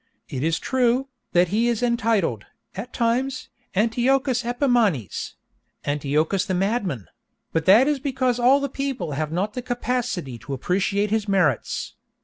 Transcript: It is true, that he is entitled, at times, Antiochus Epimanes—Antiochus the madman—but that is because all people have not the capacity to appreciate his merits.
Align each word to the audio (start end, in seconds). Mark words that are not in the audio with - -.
It 0.29 0.41
is 0.41 0.57
true, 0.57 1.09
that 1.33 1.49
he 1.49 1.67
is 1.67 1.83
entitled, 1.83 2.45
at 2.73 2.91
times, 2.91 3.49
Antiochus 3.75 4.43
Epimanes—Antiochus 4.43 6.45
the 6.45 6.55
madman—but 6.55 7.65
that 7.65 7.87
is 7.87 7.99
because 7.99 8.39
all 8.39 8.67
people 8.67 9.11
have 9.11 9.31
not 9.31 9.53
the 9.53 9.61
capacity 9.61 10.39
to 10.39 10.53
appreciate 10.53 11.11
his 11.11 11.27
merits. 11.27 11.93